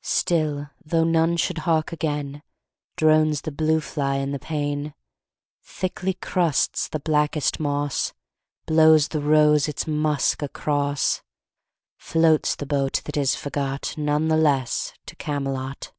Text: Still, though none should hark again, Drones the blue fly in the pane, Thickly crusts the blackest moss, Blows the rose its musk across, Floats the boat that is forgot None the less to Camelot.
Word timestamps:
Still, 0.00 0.70
though 0.82 1.04
none 1.04 1.36
should 1.36 1.58
hark 1.68 1.92
again, 1.92 2.42
Drones 2.96 3.42
the 3.42 3.52
blue 3.52 3.80
fly 3.80 4.14
in 4.16 4.30
the 4.32 4.38
pane, 4.38 4.94
Thickly 5.62 6.14
crusts 6.14 6.88
the 6.88 6.98
blackest 7.00 7.60
moss, 7.60 8.14
Blows 8.64 9.08
the 9.08 9.20
rose 9.20 9.68
its 9.68 9.86
musk 9.86 10.40
across, 10.40 11.20
Floats 11.98 12.56
the 12.56 12.64
boat 12.64 13.02
that 13.04 13.18
is 13.18 13.34
forgot 13.34 13.94
None 13.98 14.28
the 14.28 14.38
less 14.38 14.94
to 15.04 15.16
Camelot. 15.16 15.92